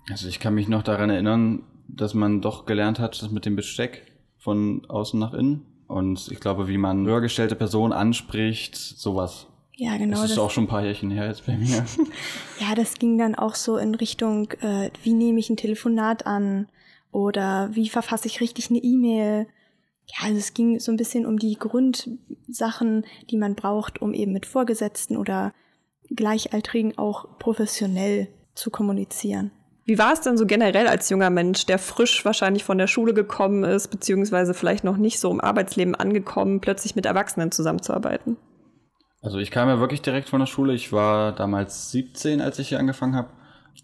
Also 0.10 0.28
ich 0.28 0.40
kann 0.40 0.56
mich 0.56 0.68
noch 0.68 0.84
daran 0.84 1.10
erinnern, 1.10 1.64
dass 1.88 2.14
man 2.14 2.42
doch 2.42 2.66
gelernt 2.66 3.00
hat, 3.00 3.22
das 3.22 3.32
mit 3.32 3.46
dem 3.46 3.56
Besteck 3.56 4.12
von 4.38 4.86
außen 4.88 5.20
nach 5.20 5.34
innen. 5.34 5.66
Und 5.90 6.32
ich 6.32 6.40
glaube, 6.40 6.68
wie 6.68 6.78
man 6.78 7.08
höher 7.08 7.20
gestellte 7.20 7.56
Personen 7.56 7.94
anspricht, 7.94 8.76
sowas. 8.76 9.48
Ja, 9.76 9.98
genau. 9.98 10.12
Das 10.12 10.26
ist 10.26 10.38
das 10.38 10.38
auch 10.38 10.52
schon 10.52 10.66
ein 10.66 10.68
paar 10.68 10.84
Jährchen 10.84 11.10
her 11.10 11.26
jetzt 11.26 11.48
bei 11.48 11.58
mir. 11.58 11.84
ja, 12.60 12.76
das 12.76 12.94
ging 13.00 13.18
dann 13.18 13.34
auch 13.34 13.56
so 13.56 13.76
in 13.78 13.96
Richtung, 13.96 14.52
äh, 14.62 14.92
wie 15.02 15.14
nehme 15.14 15.40
ich 15.40 15.50
ein 15.50 15.58
Telefonat 15.58 16.28
an 16.28 16.68
oder 17.12 17.72
wie 17.74 17.90
verfasse 17.90 18.28
ich 18.28 18.40
richtig 18.40 18.70
eine 18.70 18.78
E-Mail. 18.78 19.48
Ja, 20.06 20.28
also 20.28 20.38
es 20.38 20.54
ging 20.54 20.80
so 20.80 20.92
ein 20.92 20.98
bisschen 20.98 21.26
um 21.26 21.40
die 21.40 21.58
Grundsachen, 21.58 23.04
die 23.32 23.38
man 23.38 23.56
braucht, 23.56 24.00
um 24.00 24.14
eben 24.14 24.32
mit 24.32 24.46
Vorgesetzten 24.46 25.18
oder 25.18 25.54
Gleichaltrigen 26.16 27.00
auch 27.00 27.40
professionell 27.40 28.28
zu 28.54 28.70
kommunizieren. 28.70 29.50
Wie 29.90 29.98
war 29.98 30.14
es 30.14 30.22
denn 30.22 30.38
so 30.38 30.46
generell 30.46 30.86
als 30.86 31.10
junger 31.10 31.32
Mensch, 31.32 31.66
der 31.66 31.80
frisch 31.80 32.24
wahrscheinlich 32.24 32.64
von 32.64 32.78
der 32.78 32.86
Schule 32.86 33.16
gekommen 33.16 33.64
ist, 33.64 33.88
beziehungsweise 33.88 34.54
vielleicht 34.54 34.84
noch 34.84 34.98
nicht 34.98 35.20
so 35.20 35.32
im 35.32 35.42
Arbeitsleben 35.42 35.96
angekommen, 35.96 36.62
plötzlich 36.62 36.96
mit 36.96 37.08
Erwachsenen 37.08 37.52
zusammenzuarbeiten? 37.52 38.38
Also 39.24 39.40
ich 39.40 39.50
kam 39.50 39.68
ja 39.68 39.80
wirklich 39.80 40.04
direkt 40.04 40.30
von 40.30 40.42
der 40.42 40.46
Schule. 40.46 40.76
Ich 40.76 40.94
war 40.94 41.32
damals 41.32 41.90
17, 41.90 42.40
als 42.40 42.60
ich 42.60 42.70
hier 42.70 42.78
angefangen 42.78 43.16
habe. 43.16 43.30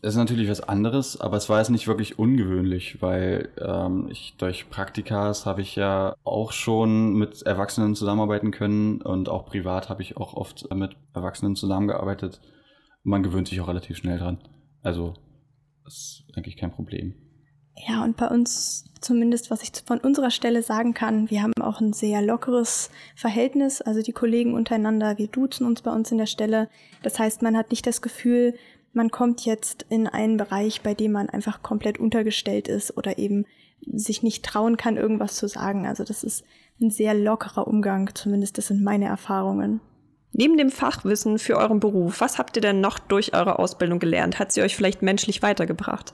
Es 0.03 0.09
ist 0.09 0.17
natürlich 0.17 0.47
was 0.47 0.61
anderes, 0.61 1.19
aber 1.19 1.37
es 1.37 1.49
war 1.49 1.57
jetzt 1.57 1.71
nicht 1.71 1.87
wirklich 1.87 2.19
ungewöhnlich, 2.19 3.01
weil 3.01 3.49
ähm, 3.57 4.07
ich 4.11 4.35
durch 4.37 4.69
Praktikas 4.69 5.47
habe 5.47 5.61
ich 5.61 5.75
ja 5.75 6.13
auch 6.23 6.51
schon 6.51 7.13
mit 7.15 7.41
Erwachsenen 7.41 7.95
zusammenarbeiten 7.95 8.51
können 8.51 9.01
und 9.01 9.27
auch 9.27 9.47
privat 9.47 9.89
habe 9.89 10.03
ich 10.03 10.17
auch 10.17 10.35
oft 10.35 10.71
mit 10.71 10.97
Erwachsenen 11.15 11.55
zusammengearbeitet. 11.55 12.41
Man 13.01 13.23
gewöhnt 13.23 13.47
sich 13.47 13.59
auch 13.59 13.69
relativ 13.69 13.97
schnell 13.97 14.19
dran. 14.19 14.37
Also 14.83 15.15
ist 15.93 16.23
eigentlich 16.35 16.57
kein 16.57 16.71
Problem. 16.71 17.15
Ja, 17.87 18.03
und 18.03 18.15
bei 18.15 18.27
uns 18.27 18.85
zumindest, 19.01 19.51
was 19.51 19.61
ich 19.61 19.71
von 19.85 19.99
unserer 19.99 20.31
Stelle 20.31 20.63
sagen 20.63 20.93
kann, 20.93 21.29
wir 21.29 21.43
haben 21.43 21.53
auch 21.61 21.81
ein 21.81 21.93
sehr 21.93 22.21
lockeres 22.21 22.89
Verhältnis, 23.15 23.81
also 23.81 24.01
die 24.01 24.13
Kollegen 24.13 24.53
untereinander, 24.53 25.17
wir 25.17 25.27
duzen 25.27 25.67
uns 25.67 25.81
bei 25.81 25.91
uns 25.91 26.11
in 26.11 26.17
der 26.17 26.25
Stelle. 26.25 26.69
Das 27.03 27.19
heißt, 27.19 27.41
man 27.41 27.57
hat 27.57 27.71
nicht 27.71 27.85
das 27.85 28.01
Gefühl, 28.01 28.55
man 28.93 29.11
kommt 29.11 29.45
jetzt 29.45 29.85
in 29.89 30.07
einen 30.07 30.37
Bereich, 30.37 30.81
bei 30.81 30.93
dem 30.93 31.11
man 31.11 31.29
einfach 31.29 31.61
komplett 31.61 31.99
untergestellt 31.99 32.69
ist 32.69 32.95
oder 32.97 33.17
eben 33.17 33.45
sich 33.85 34.23
nicht 34.23 34.45
trauen 34.45 34.77
kann, 34.77 34.97
irgendwas 34.97 35.35
zu 35.35 35.47
sagen. 35.47 35.85
Also 35.85 36.03
das 36.03 36.23
ist 36.23 36.45
ein 36.81 36.89
sehr 36.89 37.13
lockerer 37.13 37.67
Umgang, 37.67 38.09
zumindest 38.15 38.57
das 38.57 38.67
sind 38.67 38.81
meine 38.81 39.05
Erfahrungen. 39.05 39.81
Neben 40.37 40.57
dem 40.57 40.69
Fachwissen 40.69 41.39
für 41.39 41.55
euren 41.55 41.79
Beruf, 41.79 42.19
was 42.19 42.37
habt 42.37 42.57
ihr 42.57 42.61
denn 42.61 42.81
noch 42.81 42.99
durch 42.99 43.33
eure 43.33 43.57
Ausbildung 43.57 43.99
gelernt? 43.99 44.37
Hat 44.37 44.51
sie 44.51 44.61
euch 44.63 44.75
vielleicht 44.75 45.01
menschlich 45.01 45.41
weitergebracht? 45.41 46.13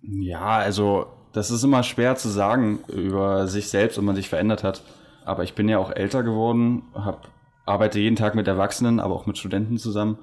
Ja, 0.00 0.58
also 0.58 1.06
das 1.32 1.50
ist 1.50 1.64
immer 1.64 1.82
schwer 1.82 2.14
zu 2.14 2.28
sagen 2.28 2.78
über 2.86 3.48
sich 3.48 3.68
selbst, 3.68 3.98
ob 3.98 4.04
man 4.04 4.14
sich 4.14 4.28
verändert 4.28 4.62
hat. 4.62 4.82
Aber 5.24 5.42
ich 5.42 5.54
bin 5.54 5.68
ja 5.68 5.78
auch 5.78 5.90
älter 5.90 6.22
geworden, 6.22 6.84
hab, 6.94 7.32
arbeite 7.66 7.98
jeden 7.98 8.14
Tag 8.14 8.36
mit 8.36 8.46
Erwachsenen, 8.46 9.00
aber 9.00 9.16
auch 9.16 9.26
mit 9.26 9.38
Studenten 9.38 9.76
zusammen. 9.76 10.18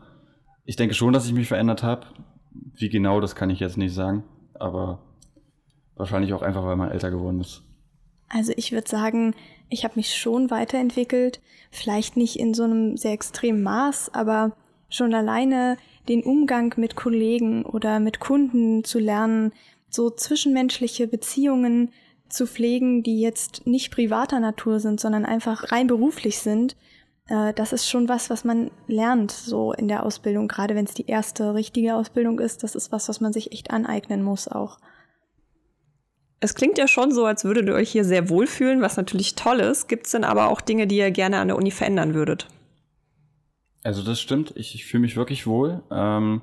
Ich 0.63 0.77
denke 0.77 0.95
schon, 0.95 1.11
dass 1.11 1.25
ich 1.25 1.33
mich 1.33 1.49
verändert 1.49 1.83
habe. 1.83 2.07
Wie 2.77 2.87
genau, 2.87 3.19
das 3.19 3.35
kann 3.35 3.49
ich 3.49 3.59
jetzt 3.59 3.77
nicht 3.77 3.93
sagen. 3.93 4.23
Aber 4.53 4.99
wahrscheinlich 5.97 6.33
auch 6.33 6.41
einfach, 6.41 6.63
weil 6.63 6.77
man 6.77 6.89
älter 6.89 7.11
geworden 7.11 7.41
ist. 7.41 7.63
Also 8.29 8.53
ich 8.55 8.71
würde 8.71 8.89
sagen, 8.89 9.35
ich 9.69 9.83
habe 9.83 9.95
mich 9.95 10.15
schon 10.15 10.51
weiterentwickelt, 10.51 11.41
vielleicht 11.71 12.17
nicht 12.17 12.39
in 12.39 12.53
so 12.53 12.63
einem 12.63 12.97
sehr 12.97 13.11
extremen 13.11 13.63
Maß, 13.63 14.13
aber 14.13 14.55
schon 14.89 15.13
alleine 15.13 15.77
den 16.07 16.23
Umgang 16.23 16.73
mit 16.77 16.95
Kollegen 16.95 17.65
oder 17.65 17.99
mit 17.99 18.19
Kunden 18.19 18.83
zu 18.83 18.99
lernen, 18.99 19.51
so 19.89 20.09
zwischenmenschliche 20.09 21.07
Beziehungen 21.07 21.91
zu 22.29 22.47
pflegen, 22.47 23.03
die 23.03 23.21
jetzt 23.21 23.65
nicht 23.65 23.91
privater 23.91 24.39
Natur 24.39 24.79
sind, 24.79 24.99
sondern 24.99 25.25
einfach 25.25 25.71
rein 25.71 25.87
beruflich 25.87 26.39
sind, 26.39 26.75
äh, 27.27 27.53
das 27.53 27.73
ist 27.73 27.89
schon 27.89 28.07
was, 28.07 28.29
was 28.29 28.43
man 28.43 28.71
lernt 28.87 29.31
so 29.31 29.73
in 29.73 29.87
der 29.87 30.05
Ausbildung, 30.05 30.47
gerade 30.47 30.75
wenn 30.75 30.85
es 30.85 30.93
die 30.93 31.07
erste 31.07 31.53
richtige 31.53 31.95
Ausbildung 31.95 32.39
ist. 32.39 32.63
Das 32.63 32.75
ist 32.75 32.91
was, 32.91 33.09
was 33.09 33.21
man 33.21 33.33
sich 33.33 33.51
echt 33.51 33.71
aneignen 33.71 34.23
muss 34.23 34.47
auch. 34.47 34.77
Es 36.39 36.53
klingt 36.53 36.77
ja 36.77 36.87
schon 36.87 37.11
so, 37.11 37.25
als 37.25 37.43
würdet 37.45 37.67
ihr 37.67 37.73
euch 37.73 37.91
hier 37.91 38.03
sehr 38.03 38.29
wohlfühlen, 38.29 38.81
was 38.81 38.97
natürlich 38.97 39.35
toll 39.35 39.59
ist. 39.59 39.87
Gibt 39.87 40.05
es 40.05 40.11
denn 40.11 40.23
aber 40.23 40.49
auch 40.49 40.61
Dinge, 40.61 40.85
die 40.85 40.97
ihr 40.97 41.11
gerne 41.11 41.39
an 41.39 41.47
der 41.47 41.57
Uni 41.57 41.71
verändern 41.71 42.13
würdet? 42.13 42.47
Also 43.83 44.01
das 44.01 44.19
stimmt, 44.19 44.53
ich, 44.55 44.75
ich 44.75 44.85
fühle 44.85 45.01
mich 45.01 45.15
wirklich 45.15 45.47
wohl. 45.47 45.83
Ähm, 45.91 46.41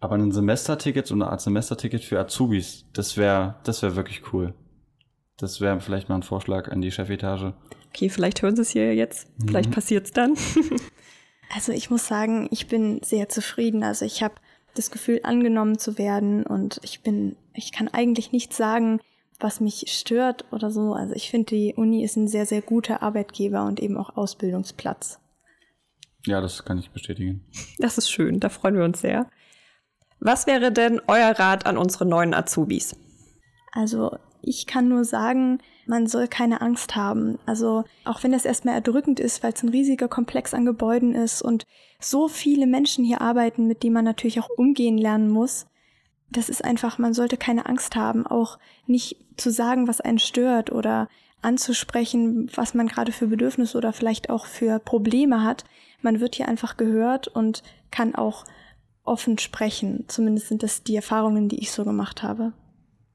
aber 0.00 0.14
ein 0.16 0.32
Semesterticket, 0.32 1.06
so 1.06 1.14
eine 1.14 1.28
Art 1.28 1.40
Semesterticket 1.40 2.02
für 2.04 2.18
Azubis, 2.18 2.86
das 2.92 3.16
wäre 3.16 3.56
das 3.64 3.82
wär 3.82 3.96
wirklich 3.96 4.32
cool. 4.32 4.54
Das 5.36 5.60
wäre 5.60 5.80
vielleicht 5.80 6.08
mal 6.08 6.16
ein 6.16 6.22
Vorschlag 6.22 6.70
an 6.70 6.80
die 6.80 6.90
Chefetage. 6.90 7.54
Okay, 7.88 8.08
vielleicht 8.08 8.42
hören 8.42 8.56
Sie 8.56 8.62
es 8.62 8.70
hier 8.70 8.94
jetzt. 8.94 9.28
Vielleicht 9.44 9.70
mhm. 9.70 9.74
passiert 9.74 10.06
es 10.06 10.12
dann. 10.12 10.34
also 11.54 11.72
ich 11.72 11.90
muss 11.90 12.06
sagen, 12.06 12.48
ich 12.50 12.68
bin 12.68 13.00
sehr 13.02 13.28
zufrieden. 13.28 13.82
Also 13.82 14.04
ich 14.04 14.22
habe 14.22 14.34
das 14.74 14.90
Gefühl, 14.90 15.20
angenommen 15.24 15.78
zu 15.78 15.98
werden 15.98 16.44
und 16.44 16.80
ich 16.82 17.02
bin, 17.02 17.36
ich 17.54 17.72
kann 17.72 17.88
eigentlich 17.88 18.32
nichts 18.32 18.56
sagen, 18.56 19.00
was 19.40 19.60
mich 19.60 19.86
stört 19.88 20.44
oder 20.52 20.70
so. 20.70 20.92
Also 20.92 21.14
ich 21.14 21.30
finde, 21.30 21.46
die 21.46 21.74
Uni 21.74 22.04
ist 22.04 22.16
ein 22.16 22.28
sehr, 22.28 22.46
sehr 22.46 22.62
guter 22.62 23.02
Arbeitgeber 23.02 23.64
und 23.64 23.80
eben 23.80 23.96
auch 23.96 24.16
Ausbildungsplatz. 24.16 25.18
Ja, 26.26 26.40
das 26.40 26.64
kann 26.64 26.78
ich 26.78 26.90
bestätigen. 26.90 27.44
Das 27.78 27.98
ist 27.98 28.10
schön, 28.10 28.40
da 28.40 28.50
freuen 28.50 28.76
wir 28.76 28.84
uns 28.84 29.00
sehr. 29.00 29.28
Was 30.20 30.46
wäre 30.46 30.70
denn 30.70 31.00
euer 31.06 31.30
Rat 31.30 31.64
an 31.64 31.78
unsere 31.78 32.04
neuen 32.04 32.34
Azubis? 32.34 32.94
Also 33.72 34.16
ich 34.42 34.66
kann 34.66 34.88
nur 34.88 35.04
sagen, 35.04 35.58
man 35.86 36.06
soll 36.06 36.28
keine 36.28 36.60
Angst 36.60 36.94
haben. 36.94 37.38
Also 37.46 37.84
auch 38.04 38.22
wenn 38.22 38.32
das 38.32 38.44
erstmal 38.44 38.74
erdrückend 38.74 39.18
ist, 39.18 39.42
weil 39.42 39.52
es 39.52 39.62
ein 39.62 39.70
riesiger 39.70 40.08
Komplex 40.08 40.52
an 40.52 40.66
Gebäuden 40.66 41.14
ist 41.14 41.42
und 41.42 41.64
so 41.98 42.28
viele 42.28 42.66
Menschen 42.66 43.04
hier 43.04 43.20
arbeiten, 43.20 43.66
mit 43.66 43.82
denen 43.82 43.94
man 43.94 44.04
natürlich 44.04 44.40
auch 44.40 44.48
umgehen 44.56 44.98
lernen 44.98 45.30
muss, 45.30 45.66
das 46.30 46.48
ist 46.48 46.64
einfach, 46.64 46.98
man 46.98 47.14
sollte 47.14 47.36
keine 47.36 47.66
Angst 47.66 47.96
haben, 47.96 48.26
auch 48.26 48.58
nicht 48.86 49.16
zu 49.36 49.50
sagen, 49.50 49.88
was 49.88 50.00
einen 50.00 50.18
stört 50.18 50.70
oder 50.70 51.08
anzusprechen, 51.42 52.50
was 52.54 52.74
man 52.74 52.86
gerade 52.86 53.12
für 53.12 53.26
Bedürfnisse 53.26 53.76
oder 53.76 53.92
vielleicht 53.92 54.30
auch 54.30 54.46
für 54.46 54.78
Probleme 54.78 55.42
hat. 55.42 55.64
Man 56.02 56.20
wird 56.20 56.34
hier 56.34 56.48
einfach 56.48 56.76
gehört 56.76 57.28
und 57.28 57.62
kann 57.90 58.14
auch 58.14 58.44
offen 59.04 59.38
sprechen. 59.38 60.04
Zumindest 60.08 60.48
sind 60.48 60.62
das 60.62 60.82
die 60.82 60.96
Erfahrungen, 60.96 61.48
die 61.48 61.60
ich 61.60 61.72
so 61.72 61.84
gemacht 61.84 62.22
habe. 62.22 62.52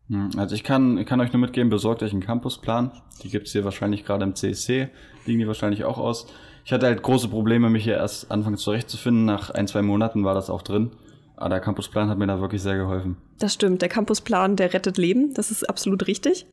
Hm, 0.09 0.31
also 0.37 0.55
ich 0.55 0.63
kann, 0.63 1.03
kann 1.05 1.21
euch 1.21 1.31
nur 1.31 1.39
mitgeben, 1.39 1.69
besorgt 1.69 2.03
euch 2.03 2.11
einen 2.11 2.21
Campusplan. 2.21 2.91
Die 3.23 3.29
gibt's 3.29 3.51
hier 3.51 3.63
wahrscheinlich 3.63 4.05
gerade 4.05 4.23
im 4.23 4.35
CSC, 4.35 4.89
liegen 5.25 5.39
die 5.39 5.47
wahrscheinlich 5.47 5.85
auch 5.85 5.97
aus. 5.97 6.27
Ich 6.65 6.73
hatte 6.73 6.87
halt 6.87 7.03
große 7.03 7.27
Probleme, 7.27 7.69
mich 7.69 7.83
hier 7.83 7.95
erst 7.95 8.31
anfangs 8.31 8.61
zurechtzufinden. 8.61 9.25
Nach 9.25 9.51
ein, 9.51 9.67
zwei 9.67 9.83
Monaten 9.83 10.23
war 10.23 10.33
das 10.33 10.49
auch 10.49 10.63
drin. 10.63 10.91
Aber 11.37 11.49
der 11.49 11.59
Campusplan 11.59 12.09
hat 12.09 12.17
mir 12.17 12.27
da 12.27 12.39
wirklich 12.39 12.61
sehr 12.61 12.77
geholfen. 12.77 13.17
Das 13.39 13.53
stimmt, 13.53 13.81
der 13.81 13.89
Campusplan, 13.89 14.55
der 14.55 14.73
rettet 14.73 14.97
Leben, 14.97 15.33
das 15.33 15.51
ist 15.51 15.67
absolut 15.69 16.07
richtig. 16.07 16.47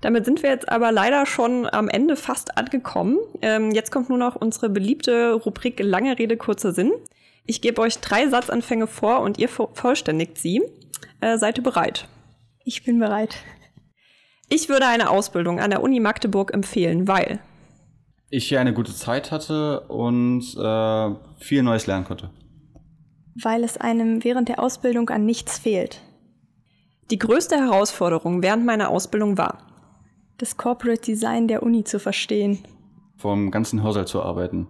Damit 0.00 0.24
sind 0.24 0.42
wir 0.42 0.50
jetzt 0.50 0.68
aber 0.68 0.92
leider 0.92 1.26
schon 1.26 1.68
am 1.70 1.88
Ende 1.88 2.16
fast 2.16 2.56
angekommen. 2.56 3.18
Ähm, 3.42 3.70
jetzt 3.70 3.92
kommt 3.92 4.08
nur 4.08 4.18
noch 4.18 4.36
unsere 4.36 4.70
beliebte 4.70 5.34
Rubrik 5.34 5.78
Lange 5.80 6.18
Rede, 6.18 6.36
kurzer 6.36 6.72
Sinn. 6.72 6.92
Ich 7.44 7.60
gebe 7.60 7.82
euch 7.82 7.98
drei 7.98 8.28
Satzanfänge 8.28 8.86
vor 8.86 9.20
und 9.20 9.38
ihr 9.38 9.48
vollständigt 9.48 10.38
sie. 10.38 10.62
Äh, 11.20 11.36
seid 11.36 11.58
ihr 11.58 11.64
bereit? 11.64 12.08
Ich 12.64 12.84
bin 12.84 12.98
bereit. 12.98 13.36
Ich 14.48 14.68
würde 14.68 14.86
eine 14.86 15.10
Ausbildung 15.10 15.60
an 15.60 15.70
der 15.70 15.82
Uni 15.82 16.00
Magdeburg 16.00 16.54
empfehlen, 16.54 17.06
weil 17.06 17.40
ich 18.30 18.48
hier 18.48 18.60
eine 18.60 18.72
gute 18.72 18.94
Zeit 18.94 19.32
hatte 19.32 19.80
und 19.88 20.42
äh, 20.56 21.44
viel 21.44 21.62
Neues 21.62 21.86
lernen 21.86 22.04
konnte. 22.04 22.30
Weil 23.34 23.64
es 23.64 23.76
einem 23.76 24.24
während 24.24 24.48
der 24.48 24.60
Ausbildung 24.60 25.10
an 25.10 25.24
nichts 25.24 25.58
fehlt. 25.58 26.02
Die 27.10 27.18
größte 27.18 27.56
Herausforderung 27.56 28.42
während 28.42 28.64
meiner 28.64 28.88
Ausbildung 28.88 29.36
war, 29.36 29.58
das 30.38 30.56
Corporate 30.56 31.02
Design 31.02 31.48
der 31.48 31.62
Uni 31.62 31.84
zu 31.84 31.98
verstehen. 31.98 32.58
Vom 33.16 33.50
ganzen 33.50 33.82
Haushalt 33.82 34.08
zu 34.08 34.22
arbeiten. 34.22 34.68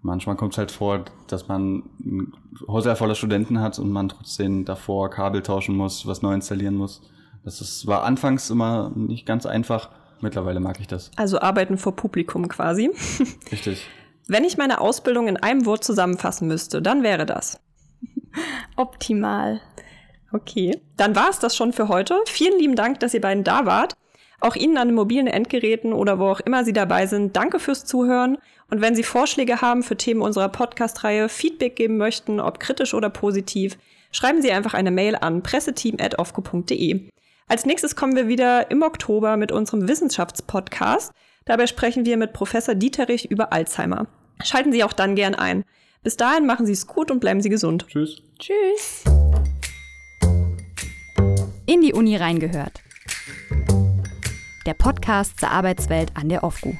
Manchmal 0.00 0.36
kommt 0.36 0.52
es 0.52 0.58
halt 0.58 0.70
vor, 0.70 1.04
dass 1.26 1.48
man 1.48 1.82
ein 2.00 2.32
Haushalt 2.68 2.98
voller 2.98 3.16
Studenten 3.16 3.60
hat 3.60 3.78
und 3.78 3.90
man 3.90 4.08
trotzdem 4.08 4.64
davor 4.64 5.10
Kabel 5.10 5.42
tauschen 5.42 5.76
muss, 5.76 6.06
was 6.06 6.22
neu 6.22 6.34
installieren 6.34 6.76
muss. 6.76 7.02
Das 7.44 7.60
ist, 7.60 7.86
war 7.86 8.04
anfangs 8.04 8.48
immer 8.48 8.92
nicht 8.94 9.26
ganz 9.26 9.44
einfach. 9.46 9.90
Mittlerweile 10.20 10.60
mag 10.60 10.80
ich 10.80 10.86
das. 10.86 11.10
Also 11.16 11.40
arbeiten 11.40 11.76
vor 11.76 11.96
Publikum 11.96 12.48
quasi. 12.48 12.90
Richtig. 13.52 13.86
Wenn 14.28 14.44
ich 14.44 14.56
meine 14.56 14.80
Ausbildung 14.80 15.28
in 15.28 15.36
einem 15.36 15.66
Wort 15.66 15.84
zusammenfassen 15.84 16.48
müsste, 16.48 16.80
dann 16.80 17.02
wäre 17.02 17.26
das 17.26 17.60
optimal. 18.76 19.60
Okay, 20.32 20.80
dann 20.96 21.16
war 21.16 21.30
es 21.30 21.38
das 21.38 21.56
schon 21.56 21.72
für 21.72 21.88
heute. 21.88 22.20
Vielen 22.26 22.58
lieben 22.58 22.76
Dank, 22.76 23.00
dass 23.00 23.14
ihr 23.14 23.20
beiden 23.20 23.44
da 23.44 23.66
wart. 23.66 23.94
Auch 24.40 24.54
Ihnen 24.54 24.76
an 24.76 24.88
den 24.88 24.94
mobilen 24.94 25.26
Endgeräten 25.26 25.92
oder 25.92 26.18
wo 26.18 26.26
auch 26.26 26.40
immer 26.40 26.64
Sie 26.64 26.72
dabei 26.72 27.06
sind, 27.06 27.36
danke 27.36 27.58
fürs 27.58 27.84
Zuhören. 27.84 28.38
Und 28.68 28.80
wenn 28.80 28.94
Sie 28.94 29.02
Vorschläge 29.02 29.60
haben 29.60 29.82
für 29.82 29.96
Themen 29.96 30.20
unserer 30.20 30.48
Podcast-Reihe, 30.48 31.28
Feedback 31.28 31.76
geben 31.76 31.96
möchten, 31.96 32.40
ob 32.40 32.60
kritisch 32.60 32.92
oder 32.92 33.08
positiv, 33.08 33.78
schreiben 34.12 34.42
Sie 34.42 34.50
einfach 34.50 34.74
eine 34.74 34.90
Mail 34.90 35.16
an 35.16 35.42
presseteam.ofco.de. 35.42 37.08
Als 37.48 37.64
nächstes 37.64 37.96
kommen 37.96 38.16
wir 38.16 38.28
wieder 38.28 38.70
im 38.70 38.82
Oktober 38.82 39.36
mit 39.36 39.52
unserem 39.52 39.88
Wissenschaftspodcast. 39.88 41.12
Dabei 41.44 41.66
sprechen 41.66 42.04
wir 42.04 42.16
mit 42.16 42.32
Professor 42.32 42.74
Dieterich 42.74 43.30
über 43.30 43.52
Alzheimer. 43.52 44.08
Schalten 44.42 44.72
Sie 44.72 44.84
auch 44.84 44.92
dann 44.92 45.14
gern 45.14 45.34
ein. 45.34 45.64
Bis 46.06 46.16
dahin 46.16 46.46
machen 46.46 46.66
Sie 46.66 46.72
es 46.72 46.86
gut 46.86 47.10
und 47.10 47.18
bleiben 47.18 47.40
Sie 47.40 47.48
gesund. 47.48 47.84
Tschüss. 47.88 48.22
Tschüss. 48.38 49.02
In 51.66 51.80
die 51.80 51.92
Uni 51.94 52.14
reingehört. 52.14 52.80
Der 54.66 54.74
Podcast 54.74 55.40
zur 55.40 55.50
Arbeitswelt 55.50 56.12
an 56.14 56.28
der 56.28 56.44
OFGU. 56.44 56.74